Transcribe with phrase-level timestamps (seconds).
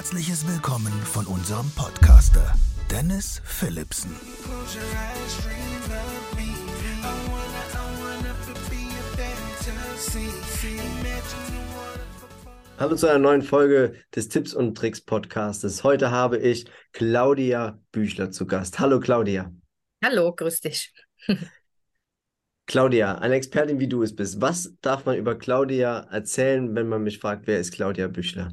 [0.00, 2.54] herzliches Willkommen von unserem Podcaster
[2.90, 4.10] Dennis Philipsen.
[12.78, 15.84] Hallo zu einer neuen Folge des Tipps und Tricks Podcastes.
[15.84, 16.64] Heute habe ich
[16.94, 18.80] Claudia Büchler zu Gast.
[18.80, 19.52] Hallo Claudia.
[20.02, 20.94] Hallo, grüß dich.
[22.66, 24.40] Claudia, eine Expertin wie du es bist.
[24.40, 28.50] Was darf man über Claudia erzählen, wenn man mich fragt, wer ist Claudia Büchler?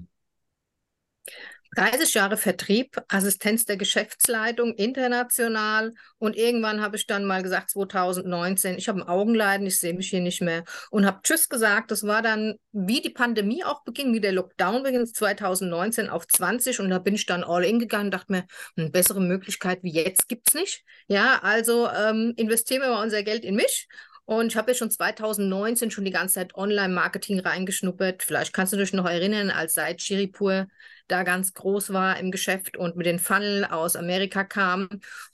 [1.75, 8.77] 30 Jahre Vertrieb, Assistenz der Geschäftsleitung international und irgendwann habe ich dann mal gesagt, 2019,
[8.77, 11.91] ich habe ein Augenleiden, ich sehe mich hier nicht mehr und habe Tschüss gesagt.
[11.91, 16.79] Das war dann, wie die Pandemie auch beging, wie der Lockdown beginnt, 2019 auf 20
[16.79, 20.27] und da bin ich dann all in gegangen, dachte mir, eine bessere Möglichkeit wie jetzt
[20.27, 20.83] gibt es nicht.
[21.07, 23.87] Ja, also ähm, investieren wir mal unser Geld in mich
[24.25, 28.23] und ich habe ja schon 2019 schon die ganze Zeit Online-Marketing reingeschnuppert.
[28.23, 30.67] Vielleicht kannst du dich noch erinnern, als seit Chiripur
[31.07, 34.89] da ganz groß war im Geschäft und mit den Funnel aus Amerika kam.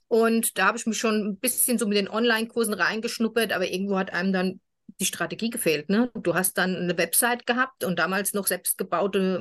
[0.08, 3.98] Und da habe ich mich schon ein bisschen so mit den Online-Kursen reingeschnuppert, aber irgendwo
[3.98, 4.60] hat einem dann
[5.00, 5.90] die Strategie gefehlt.
[5.90, 6.12] Ne?
[6.14, 9.40] Du hast dann eine Website gehabt und damals noch selbstgebaute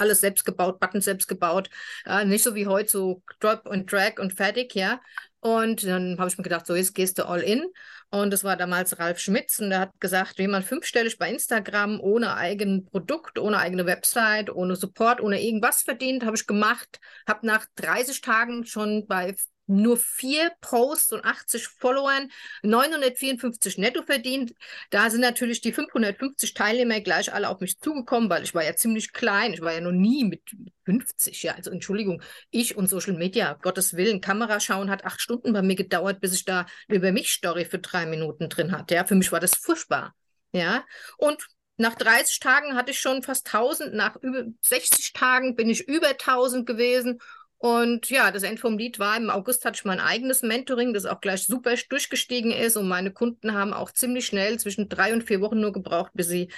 [0.00, 1.70] alles selbst gebaut, Buttons selbst gebaut.
[2.06, 5.00] Äh, nicht so wie heute, so Drop und Drag und fertig, ja.
[5.40, 7.66] Und dann habe ich mir gedacht, so jetzt gehst du all in.
[8.10, 12.00] Und das war damals Ralf Schmitz und der hat gesagt, wie man fünfstellig bei Instagram
[12.00, 16.98] ohne eigenes Produkt, ohne eigene Website, ohne Support, ohne irgendwas verdient, habe ich gemacht.
[17.28, 19.36] Habe nach 30 Tagen schon bei
[19.70, 22.30] nur vier Posts und 80 Followern
[22.62, 24.54] 954 netto verdient.
[24.90, 28.74] Da sind natürlich die 550 Teilnehmer gleich alle auf mich zugekommen, weil ich war ja
[28.74, 29.54] ziemlich klein.
[29.54, 30.42] Ich war ja noch nie mit
[30.84, 31.54] 50, ja.
[31.54, 35.76] Also Entschuldigung, ich und Social Media, Gottes Willen, Kamera schauen hat acht Stunden bei mir
[35.76, 38.94] gedauert, bis ich da über mich Story für drei Minuten drin hatte.
[38.96, 40.14] Ja, für mich war das furchtbar.
[40.52, 40.84] Ja,
[41.16, 45.88] und nach 30 Tagen hatte ich schon fast 1000, nach über 60 Tagen bin ich
[45.88, 47.20] über 1000 gewesen
[47.62, 51.04] und ja, das Ende vom Lied war, im August hatte ich mein eigenes Mentoring, das
[51.04, 52.78] auch gleich super durchgestiegen ist.
[52.78, 56.28] Und meine Kunden haben auch ziemlich schnell zwischen drei und vier Wochen nur gebraucht, bis
[56.28, 56.48] sie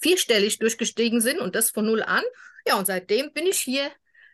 [0.00, 2.22] vierstellig durchgestiegen sind und das von null an.
[2.64, 3.90] Ja, und seitdem bin ich hier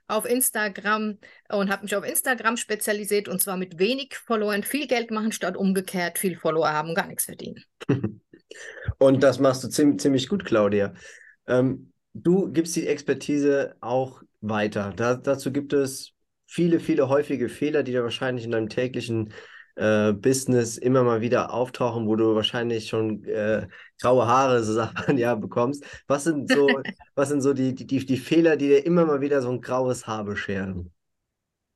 [0.06, 1.16] auf Instagram
[1.48, 5.56] und habe mich auf Instagram spezialisiert und zwar mit wenig Followern viel Geld machen, statt
[5.56, 7.64] umgekehrt viel Follower haben gar nichts verdienen.
[8.98, 10.94] Und das machst du ziemlich, ziemlich gut, Claudia.
[11.46, 14.92] Ähm, du gibst die Expertise auch weiter.
[14.96, 16.14] Da, dazu gibt es
[16.48, 19.32] viele, viele häufige Fehler, die da wahrscheinlich in deinem täglichen
[19.76, 23.68] äh, Business immer mal wieder auftauchen, wo du wahrscheinlich schon äh,
[24.00, 25.84] graue Haare, so sagt man ja, bekommst.
[26.08, 26.82] Was sind so,
[27.14, 30.06] was sind so die, die, die Fehler, die dir immer mal wieder so ein graues
[30.06, 30.90] Haar bescheren?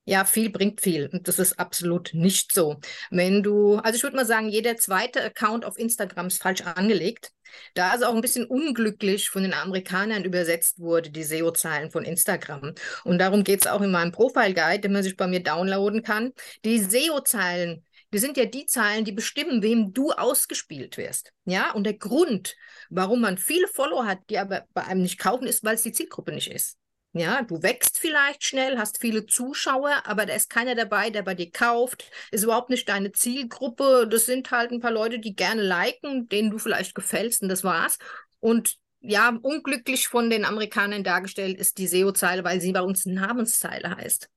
[0.05, 1.09] Ja, viel bringt viel.
[1.13, 2.81] Und das ist absolut nicht so.
[3.11, 7.31] Wenn du, also ich würde mal sagen, jeder zweite Account auf Instagram ist falsch angelegt.
[7.75, 12.75] Da ist auch ein bisschen unglücklich von den Amerikanern übersetzt wurde, die SEO-Zahlen von Instagram.
[13.05, 16.33] Und darum geht es auch in meinem Profile-Guide, den man sich bei mir downloaden kann.
[16.65, 21.33] Die SEO-Zahlen, die sind ja die Zahlen, die bestimmen, wem du ausgespielt wirst.
[21.45, 22.57] Ja, und der Grund,
[22.91, 25.93] warum man viele Follower hat, die aber bei einem nicht kaufen, ist, weil es die
[25.93, 26.79] Zielgruppe nicht ist.
[27.15, 31.35] Ja, du wächst vielleicht schnell, hast viele Zuschauer, aber da ist keiner dabei, der bei
[31.35, 34.09] dir kauft, ist überhaupt nicht deine Zielgruppe.
[34.11, 37.65] Das sind halt ein paar Leute, die gerne liken, denen du vielleicht gefällst und das
[37.65, 37.99] war's.
[38.41, 43.95] Und ja, unglücklich von den Amerikanern dargestellt ist die SEO-Zeile, weil sie bei uns Namenszeile
[43.95, 44.31] heißt.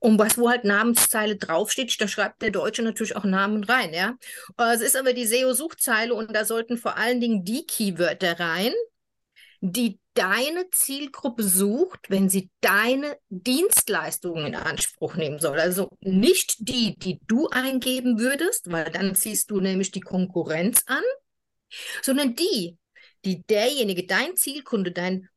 [0.00, 4.16] Und was, wo halt Namenszeile draufsteht, da schreibt der Deutsche natürlich auch Namen rein, ja.
[4.56, 8.72] Es ist aber die SEO-Suchzeile und da sollten vor allen Dingen die Keywörter rein,
[9.60, 15.60] die deine Zielgruppe sucht, wenn sie deine Dienstleistungen in Anspruch nehmen soll.
[15.60, 21.02] Also nicht die, die du eingeben würdest, weil dann ziehst du nämlich die Konkurrenz an,
[22.02, 22.76] sondern die,
[23.24, 25.28] die derjenige, dein Zielkunde, dein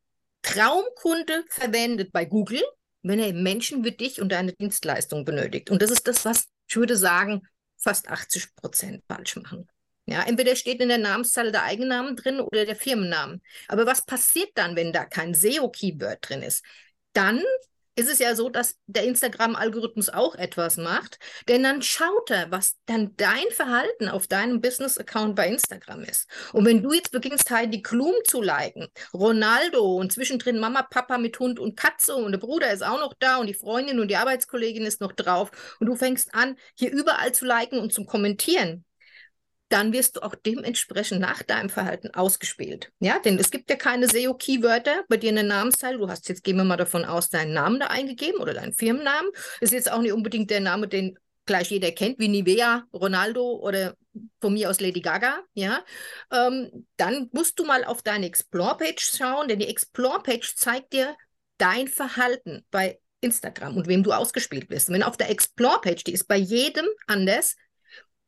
[0.41, 2.63] Traumkunde verwendet bei Google,
[3.01, 5.69] wenn er Menschen wie dich und deine Dienstleistung benötigt.
[5.69, 7.41] Und das ist das, was ich würde sagen,
[7.77, 9.67] fast 80 Prozent falsch machen.
[10.05, 13.41] Ja, entweder steht in der Namenszeile der Eigennamen drin oder der Firmennamen.
[13.69, 16.63] Aber was passiert dann, wenn da kein SEO-Keyword drin ist?
[17.13, 17.41] Dann
[17.95, 22.77] ist es ja so, dass der Instagram-Algorithmus auch etwas macht, denn dann schaut er, was
[22.85, 26.27] dann dein Verhalten auf deinem Business-Account bei Instagram ist.
[26.53, 31.39] Und wenn du jetzt beginnst, Heidi Klum zu liken, Ronaldo und zwischendrin Mama, Papa mit
[31.39, 34.17] Hund und Katze und der Bruder ist auch noch da und die Freundin und die
[34.17, 38.85] Arbeitskollegin ist noch drauf und du fängst an, hier überall zu liken und zu kommentieren,
[39.73, 42.91] dann wirst du auch dementsprechend nach deinem Verhalten ausgespielt.
[42.99, 45.97] Ja, denn es gibt ja keine SEO-Keywörter bei dir in der Namenszeile.
[45.97, 49.31] Du hast jetzt, gehen wir mal davon aus, deinen Namen da eingegeben oder deinen Firmennamen.
[49.61, 53.95] Ist jetzt auch nicht unbedingt der Name, den gleich jeder kennt, wie Nivea, Ronaldo oder
[54.39, 55.83] von mir aus Lady Gaga, ja,
[56.31, 61.15] ähm, dann musst du mal auf deine Explore-Page schauen, denn die Explore-Page zeigt dir
[61.57, 64.89] dein Verhalten bei Instagram und wem du ausgespielt bist.
[64.89, 67.55] wenn auf der Explore-Page, die ist bei jedem anders,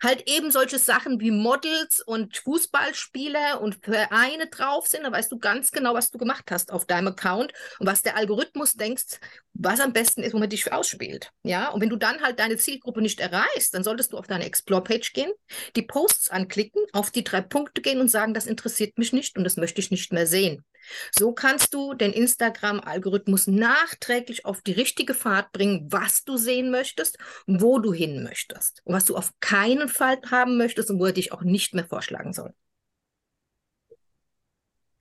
[0.01, 5.39] halt eben solche Sachen wie Models und Fußballspieler und Vereine drauf sind, dann weißt du
[5.39, 9.19] ganz genau, was du gemacht hast auf deinem Account und was der Algorithmus denkst,
[9.53, 11.31] was am besten ist, wo man dich ausspielt.
[11.43, 14.45] Ja, und wenn du dann halt deine Zielgruppe nicht erreichst, dann solltest du auf deine
[14.45, 15.31] Explore-Page gehen,
[15.75, 19.43] die Posts anklicken, auf die drei Punkte gehen und sagen, das interessiert mich nicht und
[19.43, 20.63] das möchte ich nicht mehr sehen.
[21.17, 27.17] So kannst du den Instagram-Algorithmus nachträglich auf die richtige Fahrt bringen, was du sehen möchtest,
[27.47, 31.13] wo du hin möchtest und was du auf keinen Fall haben möchtest und wo er
[31.13, 32.53] dich auch nicht mehr vorschlagen soll.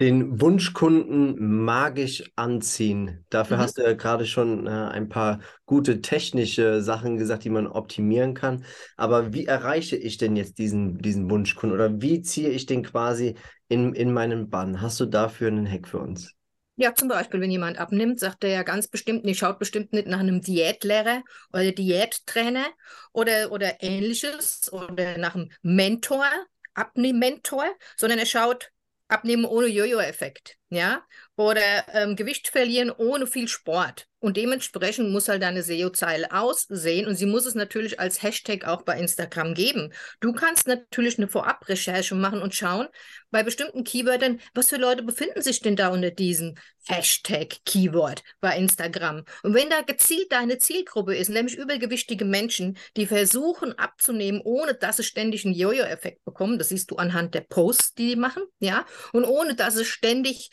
[0.00, 3.24] Den Wunschkunden magisch anziehen.
[3.30, 3.60] Dafür mhm.
[3.60, 8.34] hast du ja gerade schon äh, ein paar gute technische Sachen gesagt, die man optimieren
[8.34, 8.64] kann.
[8.96, 13.36] Aber wie erreiche ich denn jetzt diesen, diesen Wunschkunden oder wie ziehe ich den quasi
[13.68, 14.80] in, in meinen Bann?
[14.80, 16.34] Hast du dafür einen Hack für uns?
[16.76, 20.08] Ja, zum Beispiel, wenn jemand abnimmt, sagt er ja ganz bestimmt, nee, schaut bestimmt nicht
[20.08, 22.66] nach einem Diätlehrer oder Diättrainer
[23.12, 26.26] oder, oder ähnliches oder nach einem Mentor,
[26.74, 28.72] Abnehmmentor, sondern er schaut,
[29.08, 31.04] Abnehmen ohne Jojo-Effekt, ja,
[31.36, 34.08] oder ähm, Gewicht verlieren ohne viel Sport.
[34.24, 38.80] Und dementsprechend muss halt deine SEO-Zeile aussehen und sie muss es natürlich als Hashtag auch
[38.80, 39.92] bei Instagram geben.
[40.20, 42.88] Du kannst natürlich eine Vorabrecherche machen und schauen,
[43.30, 46.54] bei bestimmten Keywörtern, was für Leute befinden sich denn da unter diesem
[46.86, 49.24] Hashtag-Keyword bei Instagram.
[49.42, 54.98] Und wenn da gezielt deine Zielgruppe ist, nämlich übergewichtige Menschen, die versuchen abzunehmen, ohne dass
[54.98, 58.86] sie ständig einen Jojo-Effekt bekommen, das siehst du anhand der Posts, die die machen, ja,
[59.12, 60.50] und ohne dass sie ständig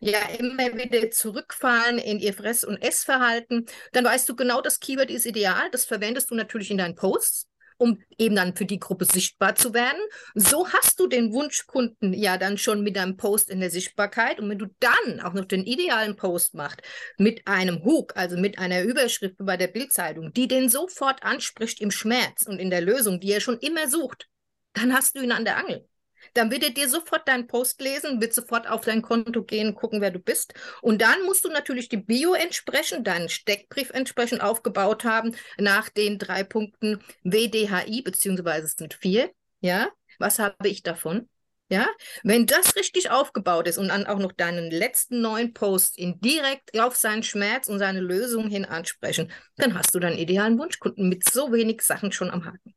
[0.00, 5.10] ja immer wieder zurückfallen in ihr Fress- und Essverhalten, dann weißt du genau, das Keyword
[5.10, 5.70] ist ideal.
[5.70, 7.48] Das verwendest du natürlich in deinen Posts
[7.78, 10.00] um eben dann für die Gruppe sichtbar zu werden.
[10.34, 14.40] So hast du den Wunschkunden ja dann schon mit deinem Post in der Sichtbarkeit.
[14.40, 16.80] Und wenn du dann auch noch den idealen Post machst
[17.18, 21.90] mit einem Hook, also mit einer Überschrift bei der Bildzeitung, die den sofort anspricht im
[21.90, 24.26] Schmerz und in der Lösung, die er schon immer sucht,
[24.72, 25.86] dann hast du ihn an der Angel
[26.36, 30.00] dann wird er dir sofort deinen Post lesen, wird sofort auf dein Konto gehen, gucken,
[30.00, 30.54] wer du bist.
[30.82, 36.18] Und dann musst du natürlich die Bio entsprechend, deinen Steckbrief entsprechend aufgebaut haben, nach den
[36.18, 39.30] drei Punkten WDHI, beziehungsweise es sind vier.
[39.60, 41.28] Ja, was habe ich davon?
[41.68, 41.88] Ja,
[42.22, 46.78] wenn das richtig aufgebaut ist und dann auch noch deinen letzten neuen Post in direkt
[46.78, 51.28] auf seinen Schmerz und seine Lösung hin ansprechen, dann hast du deinen idealen Wunschkunden mit
[51.28, 52.74] so wenig Sachen schon am Haken.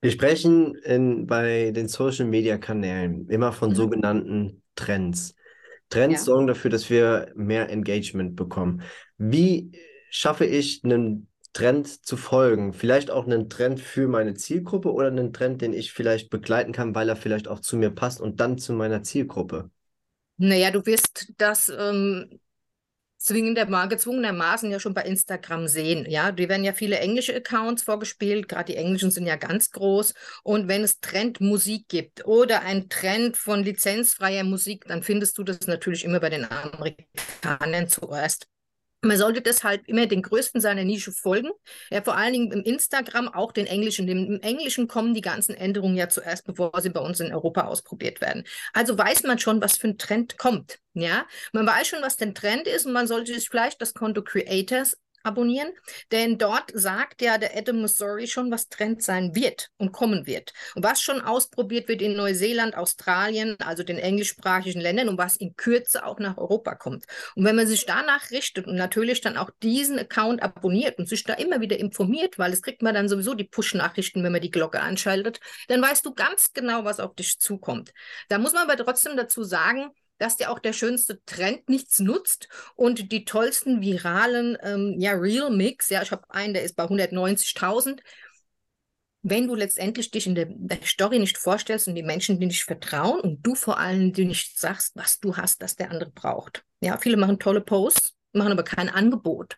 [0.00, 3.74] Wir sprechen in, bei den Social Media Kanälen immer von mhm.
[3.74, 5.34] sogenannten Trends.
[5.90, 6.24] Trends ja.
[6.24, 8.82] sorgen dafür, dass wir mehr Engagement bekommen.
[9.18, 9.72] Wie
[10.10, 12.72] schaffe ich einen Trend zu folgen?
[12.72, 16.94] Vielleicht auch einen Trend für meine Zielgruppe oder einen Trend, den ich vielleicht begleiten kann,
[16.94, 19.70] weil er vielleicht auch zu mir passt und dann zu meiner Zielgruppe?
[20.38, 22.40] Naja, du wirst das ähm,
[23.88, 26.06] gezwungenermaßen ja schon bei Instagram sehen.
[26.08, 30.14] Ja, die werden ja viele englische Accounts vorgespielt, gerade die englischen sind ja ganz groß.
[30.42, 35.66] Und wenn es Trendmusik gibt oder ein Trend von lizenzfreier Musik, dann findest du das
[35.66, 38.48] natürlich immer bei den Amerikanern zuerst.
[39.02, 41.50] Man sollte deshalb immer den Größten seiner Nische folgen.
[41.90, 44.06] Ja, vor allen Dingen im Instagram auch den Englischen.
[44.08, 48.20] Im Englischen kommen die ganzen Änderungen ja zuerst, bevor sie bei uns in Europa ausprobiert
[48.20, 48.44] werden.
[48.74, 50.78] Also weiß man schon, was für ein Trend kommt.
[50.92, 54.22] Ja, man weiß schon, was der Trend ist und man sollte sich vielleicht das Konto
[54.22, 55.70] Creators abonnieren,
[56.12, 60.52] denn dort sagt ja der Adam Missouri schon, was Trend sein wird und kommen wird.
[60.74, 65.56] Und was schon ausprobiert wird in Neuseeland, Australien, also den englischsprachigen Ländern und was in
[65.56, 67.04] Kürze auch nach Europa kommt.
[67.34, 71.24] Und wenn man sich danach richtet und natürlich dann auch diesen Account abonniert und sich
[71.24, 74.50] da immer wieder informiert, weil es kriegt man dann sowieso die Push-Nachrichten, wenn man die
[74.50, 77.92] Glocke anschaltet, dann weißt du ganz genau, was auf dich zukommt.
[78.28, 82.48] Da muss man aber trotzdem dazu sagen, dass dir auch der schönste Trend nichts nutzt
[82.76, 86.84] und die tollsten viralen ähm, ja, Real Mix, ja, ich habe einen, der ist bei
[86.84, 88.00] 190.000.
[89.22, 92.64] Wenn du letztendlich dich in der, der, Story nicht vorstellst und die Menschen dir nicht
[92.64, 96.64] vertrauen und du vor allem dir nicht sagst, was du hast, das der andere braucht.
[96.80, 99.56] Ja, viele machen tolle Posts, machen aber kein Angebot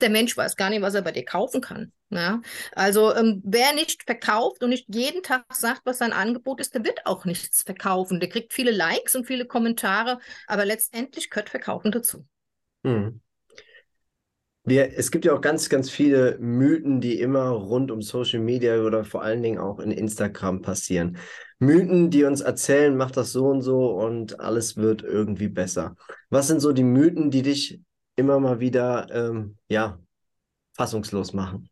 [0.00, 1.92] der Mensch weiß gar nicht, was er bei dir kaufen kann.
[2.10, 2.40] Ja?
[2.72, 6.84] Also ähm, wer nicht verkauft und nicht jeden Tag sagt, was sein Angebot ist, der
[6.84, 8.20] wird auch nichts verkaufen.
[8.20, 12.26] Der kriegt viele Likes und viele Kommentare, aber letztendlich gehört Verkaufen dazu.
[12.84, 13.20] Hm.
[14.64, 18.82] Wir, es gibt ja auch ganz, ganz viele Mythen, die immer rund um Social Media
[18.82, 21.16] oder vor allen Dingen auch in Instagram passieren.
[21.58, 25.96] Mythen, die uns erzählen, mach das so und so und alles wird irgendwie besser.
[26.28, 27.80] Was sind so die Mythen, die dich
[28.18, 29.98] immer mal wieder ähm, ja,
[30.76, 31.68] fassungslos machen.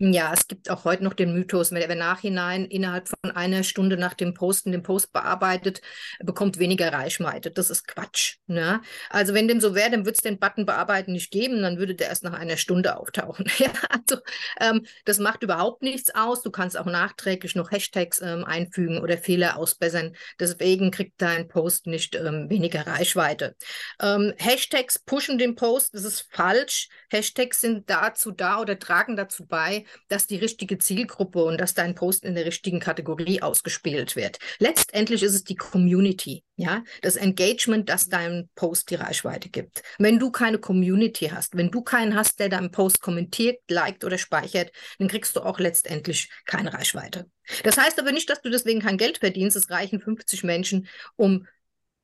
[0.00, 4.14] Ja, es gibt auch heute noch den Mythos, wer nachhinein innerhalb von einer Stunde nach
[4.14, 5.80] dem Posten den Post bearbeitet,
[6.20, 7.50] bekommt weniger Reichweite.
[7.50, 8.36] Das ist Quatsch.
[8.46, 8.80] Ne?
[9.10, 11.96] Also wenn dem so wäre, dann würde es den Button bearbeiten nicht geben, dann würde
[11.96, 13.46] der erst nach einer Stunde auftauchen.
[13.58, 14.22] ja, also
[14.60, 16.42] ähm, das macht überhaupt nichts aus.
[16.42, 20.14] Du kannst auch nachträglich noch Hashtags ähm, einfügen oder Fehler ausbessern.
[20.38, 23.56] Deswegen kriegt dein Post nicht ähm, weniger Reichweite.
[24.00, 26.88] Ähm, Hashtags pushen den Post, das ist falsch.
[27.10, 31.94] Hashtags sind dazu da oder tragen dazu bei, dass die richtige Zielgruppe und dass dein
[31.94, 34.38] Post in der richtigen Kategorie ausgespielt wird.
[34.58, 39.82] Letztendlich ist es die Community, ja, das Engagement, das deinem Post die Reichweite gibt.
[39.98, 44.18] Wenn du keine Community hast, wenn du keinen hast, der deinen Post kommentiert, liked oder
[44.18, 47.26] speichert, dann kriegst du auch letztendlich keine Reichweite.
[47.64, 49.56] Das heißt aber nicht, dass du deswegen kein Geld verdienst.
[49.56, 51.46] Es reichen 50 Menschen, um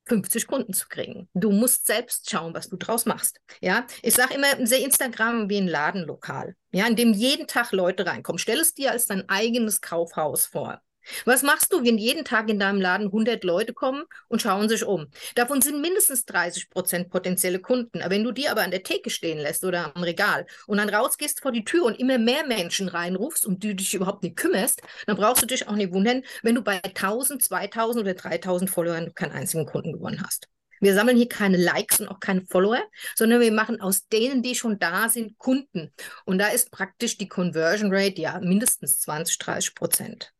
[0.06, 1.28] 50 Kunden zu kriegen.
[1.34, 3.40] Du musst selbst schauen, was du draus machst.
[3.60, 8.06] Ja, ich sage immer, sehe Instagram wie ein Ladenlokal, ja, in dem jeden Tag Leute
[8.06, 8.38] reinkommen.
[8.38, 10.80] Stell es dir als dein eigenes Kaufhaus vor.
[11.24, 14.84] Was machst du, wenn jeden Tag in deinem Laden 100 Leute kommen und schauen sich
[14.84, 15.06] um?
[15.34, 18.02] Davon sind mindestens 30 Prozent potenzielle Kunden.
[18.02, 20.88] Aber wenn du die aber an der Theke stehen lässt oder am Regal und dann
[20.88, 24.82] rausgehst vor die Tür und immer mehr Menschen reinrufst und du dich überhaupt nicht kümmerst,
[25.06, 29.14] dann brauchst du dich auch nicht wundern, wenn du bei 1000, 2000 oder 3000 Followern
[29.14, 30.48] keinen einzigen Kunden gewonnen hast.
[30.80, 32.82] Wir sammeln hier keine Likes und auch keine Follower,
[33.14, 35.94] sondern wir machen aus denen, die schon da sind, Kunden.
[36.26, 40.33] Und da ist praktisch die Conversion Rate ja mindestens 20, 30 Prozent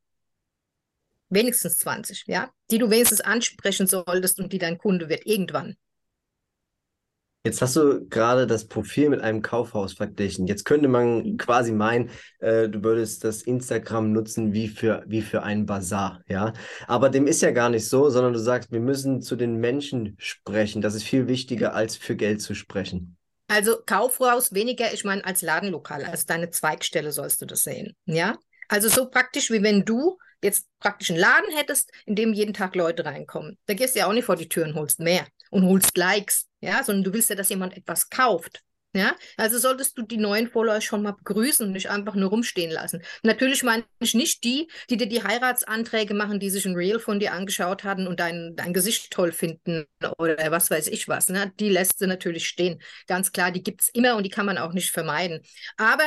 [1.35, 5.76] wenigstens 20, ja, die du wenigstens ansprechen solltest und die dein Kunde wird irgendwann.
[7.47, 10.47] Jetzt hast du gerade das Profil mit einem Kaufhaus verglichen.
[10.47, 15.43] Jetzt könnte man quasi meinen, äh, du würdest das Instagram nutzen wie für, wie für
[15.43, 16.55] einen Bazar, ja.
[16.87, 20.17] Aber dem ist ja gar nicht so, sondern du sagst, wir müssen zu den Menschen
[20.19, 20.81] sprechen.
[20.81, 23.19] Das ist viel wichtiger, als für Geld zu sprechen.
[23.47, 28.38] Also Kaufhaus weniger, ich meine, als Ladenlokal, als deine Zweigstelle sollst du das sehen, ja.
[28.69, 32.77] Also so praktisch, wie wenn du jetzt praktisch einen Laden hättest, in dem jeden Tag
[32.77, 33.59] Leute reinkommen.
[33.67, 36.47] Da gehst du ja auch nicht vor die Tür und holst mehr und holst Likes,
[36.61, 38.63] ja, sondern du willst ja, dass jemand etwas kauft.
[38.97, 42.71] Ja, also solltest du die neuen Follower schon mal begrüßen und nicht einfach nur rumstehen
[42.71, 43.03] lassen.
[43.25, 47.19] Natürlich meine ich nicht die, die dir die Heiratsanträge machen, die sich ein Reel von
[47.19, 49.87] dir angeschaut hatten und dein, dein Gesicht toll finden
[50.19, 51.29] oder was weiß ich was.
[51.29, 51.53] Ne?
[51.59, 52.81] Die lässt du natürlich stehen.
[53.09, 55.41] Ganz klar, die gibt es immer und die kann man auch nicht vermeiden.
[55.77, 56.05] Aber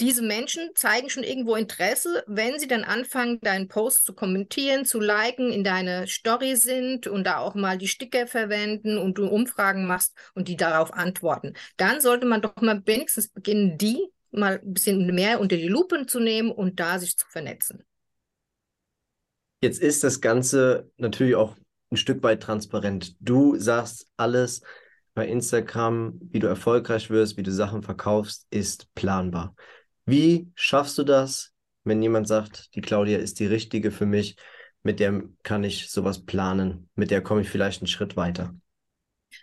[0.00, 4.98] diese Menschen zeigen schon irgendwo Interesse, wenn sie dann anfangen, deinen Post zu kommentieren, zu
[4.98, 9.86] liken, in deine Story sind und da auch mal die Sticker verwenden und du Umfragen
[9.86, 11.54] machst und die darauf antworten.
[11.76, 16.06] Dann sollte man doch mal wenigstens beginnen, die mal ein bisschen mehr unter die Lupe
[16.06, 17.84] zu nehmen und da sich zu vernetzen.
[19.62, 21.56] Jetzt ist das Ganze natürlich auch
[21.90, 23.16] ein Stück weit transparent.
[23.20, 24.62] Du sagst alles
[25.14, 29.54] bei Instagram, wie du erfolgreich wirst, wie du Sachen verkaufst, ist planbar.
[30.10, 31.52] Wie schaffst du das,
[31.84, 34.34] wenn jemand sagt, die Claudia ist die richtige für mich,
[34.82, 38.52] mit der kann ich sowas planen, mit der komme ich vielleicht einen Schritt weiter?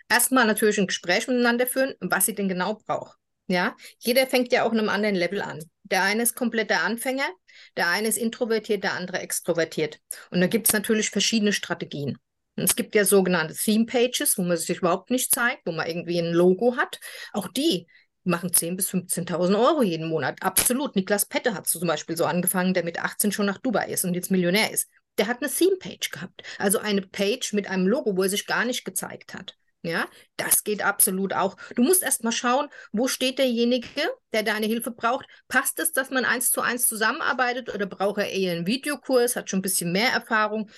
[0.10, 3.18] Erstmal natürlich ein Gespräch miteinander führen, was sie denn genau braucht.
[3.48, 5.64] Ja, jeder fängt ja auch in einem anderen Level an.
[5.84, 7.30] Der eine ist kompletter Anfänger,
[7.78, 10.00] der eine ist introvertiert, der andere extrovertiert.
[10.32, 12.18] Und da gibt es natürlich verschiedene Strategien.
[12.58, 15.88] Und es gibt ja sogenannte Theme Pages, wo man sich überhaupt nicht zeigt, wo man
[15.88, 17.00] irgendwie ein Logo hat.
[17.32, 17.88] Auch die
[18.28, 20.42] machen 10.000 bis 15.000 Euro jeden Monat.
[20.42, 20.96] Absolut.
[20.96, 24.14] Niklas Pette hat zum Beispiel so angefangen, der mit 18 schon nach Dubai ist und
[24.14, 24.90] jetzt Millionär ist.
[25.18, 26.44] Der hat eine Theme-Page gehabt.
[26.60, 29.58] Also eine Page mit einem Logo, wo er sich gar nicht gezeigt hat.
[29.84, 31.56] Ja, das geht absolut auch.
[31.76, 33.88] Du musst erst mal schauen, wo steht derjenige,
[34.34, 35.26] der deine Hilfe braucht.
[35.48, 39.50] Passt es, dass man eins zu eins zusammenarbeitet oder braucht er eher einen Videokurs, hat
[39.50, 40.70] schon ein bisschen mehr Erfahrung?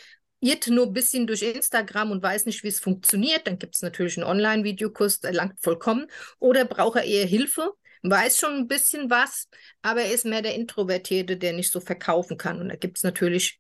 [0.42, 3.82] Irrt nur ein bisschen durch Instagram und weiß nicht, wie es funktioniert, dann gibt es
[3.82, 6.08] natürlich einen Online-Videokurs, der langt vollkommen.
[6.40, 9.48] Oder braucht er eher Hilfe, weiß schon ein bisschen was,
[9.82, 12.62] aber er ist mehr der Introvertierte, der nicht so verkaufen kann.
[12.62, 13.60] Und da gibt es natürlich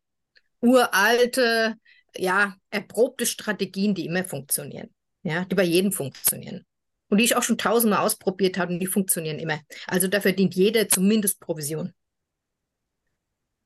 [0.61, 1.75] uralte,
[2.15, 4.89] ja, erprobte Strategien, die immer funktionieren.
[5.23, 6.65] Ja, die bei jedem funktionieren.
[7.09, 9.59] Und die ich auch schon tausendmal ausprobiert habe und die funktionieren immer.
[9.87, 11.93] Also da verdient jeder zumindest Provision.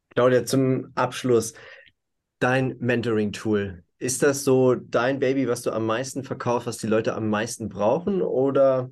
[0.09, 1.53] Claudia, zum Abschluss
[2.43, 3.83] dein Mentoring-Tool?
[3.99, 7.69] Ist das so dein Baby, was du am meisten verkaufst, was die Leute am meisten
[7.69, 8.21] brauchen?
[8.21, 8.91] Oder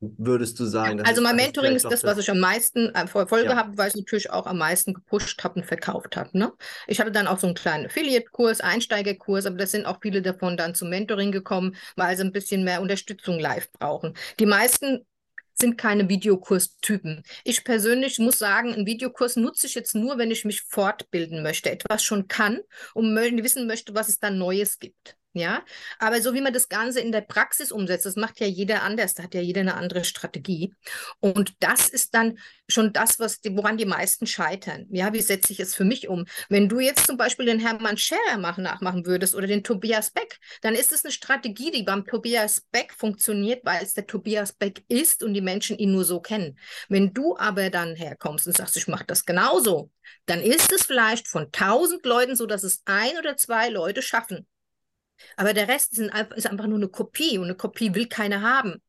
[0.00, 3.56] würdest du sagen, also mein Mentoring ist das, was ich am meisten Erfolge ja.
[3.56, 6.36] habe, weil ich natürlich auch am meisten gepusht habe und verkauft habe.
[6.36, 6.52] Ne?
[6.88, 10.56] Ich hatte dann auch so einen kleinen Affiliate-Kurs, Einsteigerkurs, aber das sind auch viele davon
[10.56, 14.14] dann zum Mentoring gekommen, weil sie ein bisschen mehr Unterstützung live brauchen.
[14.40, 15.06] Die meisten
[15.62, 17.22] sind keine Videokurstypen.
[17.44, 21.70] Ich persönlich muss sagen, einen Videokurs nutze ich jetzt nur, wenn ich mich fortbilden möchte,
[21.70, 22.60] etwas schon kann
[22.92, 25.16] und wissen möchte, was es da Neues gibt.
[25.34, 25.64] Ja,
[25.98, 29.14] aber so wie man das Ganze in der Praxis umsetzt, das macht ja jeder anders,
[29.14, 30.74] da hat ja jeder eine andere Strategie.
[31.20, 34.86] Und das ist dann schon das, was die, woran die meisten scheitern.
[34.90, 36.26] Ja, wie setze ich es für mich um?
[36.50, 40.38] Wenn du jetzt zum Beispiel den Hermann Scherer machen, nachmachen würdest oder den Tobias Beck,
[40.60, 44.84] dann ist es eine Strategie, die beim Tobias Beck funktioniert, weil es der Tobias Beck
[44.88, 46.58] ist und die Menschen ihn nur so kennen.
[46.90, 49.90] Wenn du aber dann herkommst und sagst, ich mache das genauso,
[50.26, 54.46] dann ist es vielleicht von tausend Leuten so, dass es ein oder zwei Leute schaffen.
[55.36, 58.82] Aber der Rest ist einfach nur eine Kopie und eine Kopie will keiner haben.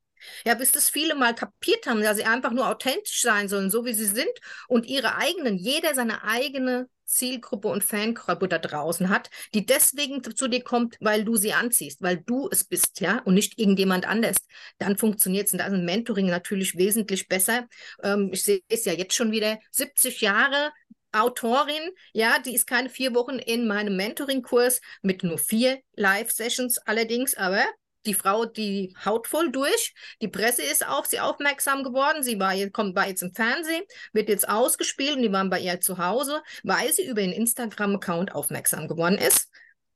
[0.45, 3.85] Ja, bis das viele mal kapiert haben, dass sie einfach nur authentisch sein sollen, so
[3.85, 4.31] wie sie sind
[4.69, 10.47] und ihre eigenen, jeder seine eigene Zielgruppe und Fangruppe da draußen hat, die deswegen zu
[10.47, 14.37] dir kommt, weil du sie anziehst, weil du es bist, ja, und nicht irgendjemand anders.
[14.79, 15.53] Dann funktioniert es.
[15.53, 17.67] Und da ist ein Mentoring natürlich wesentlich besser.
[18.01, 20.71] Ähm, ich sehe es ja jetzt schon wieder, 70 Jahre
[21.13, 27.35] Autorin, ja, die ist keine vier Wochen in meinem Mentoring-Kurs mit nur vier Live-Sessions allerdings,
[27.35, 27.63] aber
[28.05, 29.93] die Frau, die haut voll durch.
[30.21, 32.21] Die Presse ist auf sie aufmerksam geworden.
[32.21, 35.79] Sie war kommt, war jetzt im Fernsehen, wird jetzt ausgespielt und die waren bei ihr
[35.79, 39.49] zu Hause, weil sie über den Instagram-Account aufmerksam geworden ist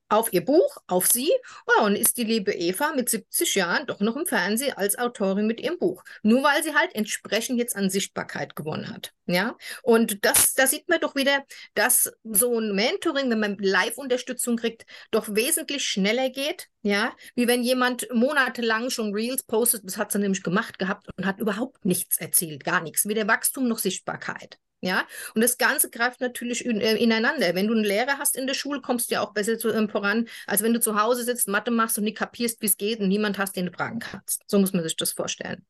[0.09, 1.31] auf ihr Buch, auf sie.
[1.65, 5.47] Oh, und ist die liebe Eva mit 70 Jahren doch noch im Fernsehen als Autorin
[5.47, 6.03] mit ihrem Buch.
[6.23, 9.13] Nur weil sie halt entsprechend jetzt an Sichtbarkeit gewonnen hat.
[9.25, 14.55] Ja, und das, da sieht man doch wieder, dass so ein Mentoring, wenn man Live-Unterstützung
[14.55, 16.67] kriegt, doch wesentlich schneller geht.
[16.81, 21.25] Ja, wie wenn jemand monatelang schon Reels postet, das hat sie nämlich gemacht gehabt und
[21.25, 23.07] hat überhaupt nichts erzählt, gar nichts.
[23.07, 24.57] Weder Wachstum noch Sichtbarkeit.
[24.79, 27.55] Ja, und das Ganze greift natürlich in, äh, ineinander.
[27.55, 29.89] Wenn du einen Lehrer hast in der Schule, kommst du ja auch besser zu, ähm,
[29.89, 32.99] voran, als wenn du zu Hause sitzt, Mathe machst und nicht kapierst, wie es geht
[32.99, 34.43] und niemand hast, den du fragen kannst.
[34.47, 35.65] So muss man sich das vorstellen.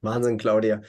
[0.00, 0.80] Wahnsinn, Claudia.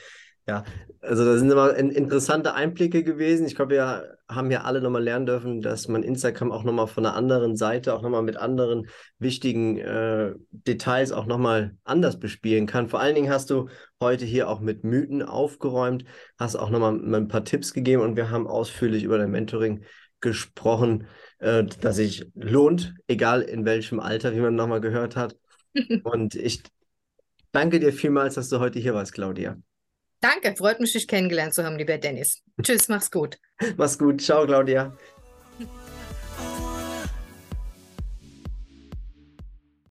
[0.46, 0.64] Ja,
[1.00, 3.46] also da sind immer interessante Einblicke gewesen.
[3.46, 7.04] Ich glaube, wir haben ja alle nochmal lernen dürfen, dass man Instagram auch nochmal von
[7.04, 8.86] einer anderen Seite, auch nochmal mit anderen
[9.18, 12.88] wichtigen äh, Details auch nochmal anders bespielen kann.
[12.88, 13.68] Vor allen Dingen hast du
[14.00, 16.04] heute hier auch mit Mythen aufgeräumt,
[16.38, 19.84] hast auch nochmal ein paar Tipps gegeben und wir haben ausführlich über dein Mentoring
[20.20, 21.06] gesprochen,
[21.38, 25.36] äh, das sich lohnt, egal in welchem Alter, wie man nochmal gehört hat.
[26.04, 26.62] und ich
[27.52, 29.56] danke dir vielmals, dass du heute hier warst, Claudia.
[30.20, 32.42] Danke, freut mich, dich kennengelernt zu haben, lieber Dennis.
[32.62, 33.38] Tschüss, mach's gut.
[33.76, 34.20] Mach's gut.
[34.20, 34.96] Ciao, Claudia.